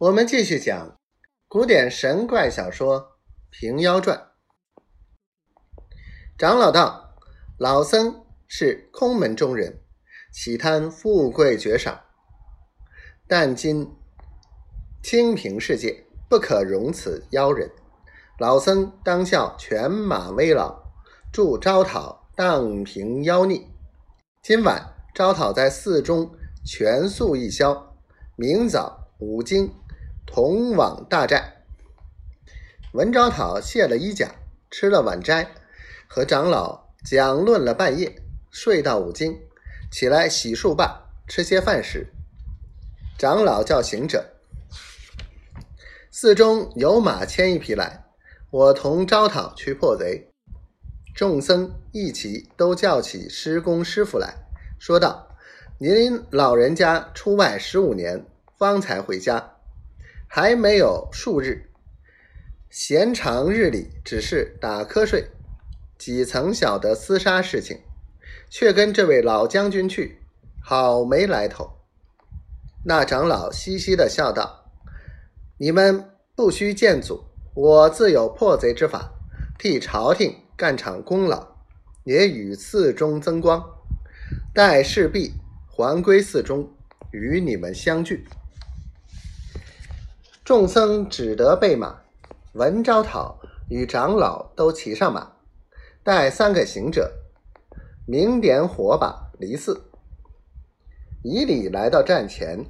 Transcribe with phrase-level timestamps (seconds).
[0.00, 0.98] 我们继续讲
[1.46, 3.00] 古典神怪小说
[3.50, 4.16] 《平妖传》。
[6.38, 7.18] 长老道
[7.60, 9.82] ：“老僧是空门中人，
[10.32, 12.00] 岂贪富贵绝赏？
[13.28, 13.94] 但今
[15.02, 17.70] 清平世界，不可容此妖人。
[18.38, 20.82] 老僧当效犬马威老，
[21.30, 23.68] 助招讨荡平妖孽。
[24.40, 27.94] 今晚招讨在寺中全素一宵，
[28.36, 29.70] 明早五更。”
[30.32, 31.64] 同往大寨，
[32.92, 34.30] 文昭讨卸了衣甲，
[34.70, 35.48] 吃了晚斋，
[36.06, 39.36] 和长老讲论了半夜，睡到五更，
[39.90, 42.12] 起来洗漱罢，吃些饭时，
[43.18, 44.24] 长老叫行者，
[46.12, 48.04] 寺中有马牵一匹来，
[48.52, 50.28] 我同招讨去破贼。
[51.12, 54.32] 众僧一起都叫起施工师傅来
[54.78, 55.26] 说道
[55.78, 58.24] ：“您老人家出外十五年，
[58.56, 59.54] 方才回家。”
[60.32, 61.68] 还没有数日，
[62.70, 65.28] 闲长日里只是打瞌睡，
[65.98, 67.80] 几曾晓得厮杀事情，
[68.48, 70.20] 却跟这位老将军去，
[70.62, 71.72] 好没来头。
[72.84, 74.70] 那长老嘻嘻的笑道
[75.58, 79.10] ：“你们不须见阻，我自有破贼之法，
[79.58, 81.56] 替朝廷干场功劳，
[82.04, 83.60] 也与寺中增光。
[84.54, 85.32] 待事毕，
[85.66, 86.72] 还归寺中，
[87.10, 88.28] 与你们相聚。”
[90.50, 92.00] 众僧只得备马，
[92.54, 95.30] 文昭讨与长老都骑上马，
[96.02, 97.08] 带三个行者，
[98.04, 99.80] 明点火把离寺。
[101.22, 102.66] 以礼来到战前，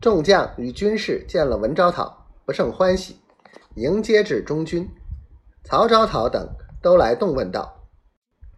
[0.00, 3.20] 众将与军士见了文昭讨，不胜欢喜，
[3.74, 4.88] 迎接至中军。
[5.62, 6.48] 曹昭讨等
[6.80, 7.86] 都来动问道：“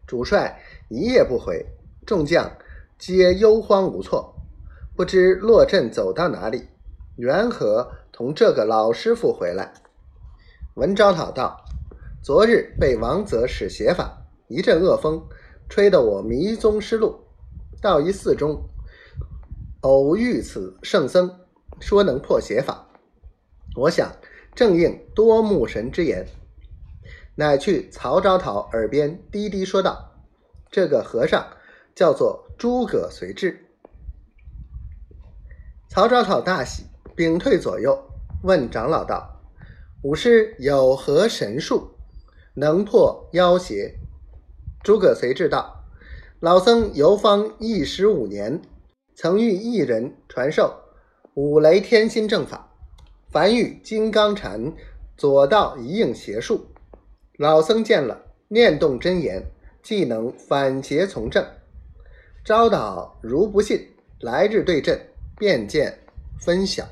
[0.07, 0.57] 主帅
[0.89, 1.67] 一夜不回，
[2.07, 2.49] 众将
[2.97, 4.37] 皆忧慌无措，
[4.95, 6.69] 不知落阵走到哪里。”
[7.17, 9.75] 缘何同这个老师傅回来？
[10.75, 11.63] 文昭讨道
[12.25, 15.23] ：“昨日被王泽使邪法，一阵恶风，
[15.69, 17.27] 吹得我迷踪失路。
[17.83, 18.67] 到一寺中，
[19.83, 21.31] 偶遇此圣僧，
[21.81, 22.89] 说能破邪法。
[23.77, 24.11] 我想
[24.55, 26.27] 正应多目神之言，
[27.35, 30.15] 乃去曹昭讨耳边低低说道
[30.73, 31.47] ：‘这个和尚
[31.95, 33.67] 叫做诸葛随志。’
[35.91, 36.85] 曹昭讨大喜。”
[37.15, 37.99] 屏退左右，
[38.43, 39.41] 问长老道
[40.03, 41.91] ：“武师有何神术，
[42.55, 43.95] 能破妖邪？”
[44.83, 45.85] 诸葛随至道
[46.41, 48.61] ：“老僧游方一十五年，
[49.15, 50.75] 曾遇一人传授
[51.35, 52.69] 五雷天心正法，
[53.31, 54.73] 凡遇金刚禅，
[55.17, 56.67] 左道一应邪术。
[57.39, 59.45] 老僧见了，念动真言，
[59.83, 61.47] 即能反邪从正。
[62.45, 63.87] 招导如不信，
[64.21, 65.01] 来日对阵，
[65.37, 65.97] 便见
[66.41, 66.85] 分晓。”